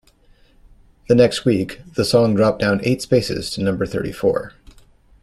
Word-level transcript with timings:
The 1.09 1.13
next 1.13 1.45
week, 1.45 1.79
the 1.93 2.03
song 2.03 2.33
dropped 2.35 2.57
down 2.59 2.79
eight 2.83 3.03
spaces 3.03 3.51
to 3.51 3.61
number 3.61 3.85
thirty-four. 3.85 4.53